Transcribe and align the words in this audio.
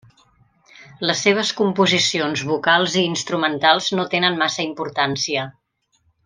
Les 1.09 1.19
seves 1.25 1.51
composicions 1.59 2.43
vocals 2.53 2.95
i 3.03 3.05
instrumentals 3.11 3.91
no 4.01 4.07
tenen 4.15 4.41
massa 4.41 4.67
importància. 4.71 5.47